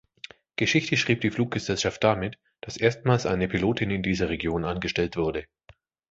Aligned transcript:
Geschichte 0.55 0.97
schrieb 0.97 1.21
die 1.21 1.29
Fluggesellschaft 1.29 2.03
damit, 2.03 2.39
dass 2.61 2.75
erstmals 2.75 3.27
eine 3.27 3.47
Pilotin 3.47 3.91
in 3.91 4.01
dieser 4.01 4.29
Region 4.29 4.65
angestellt 4.65 5.15
wurde. 5.15 5.45